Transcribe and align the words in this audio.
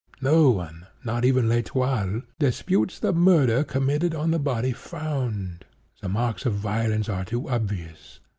No 0.19 0.49
one—not 0.49 1.25
even 1.25 1.47
L'Etoile—disputes 1.47 2.97
the 2.97 3.13
murder 3.13 3.63
committed 3.63 4.15
on 4.15 4.31
the 4.31 4.39
body 4.39 4.71
found. 4.71 5.63
The 6.01 6.09
marks 6.09 6.43
of 6.47 6.55
violence 6.55 7.07
are 7.07 7.23
too 7.23 7.47
obvious. 7.47 8.19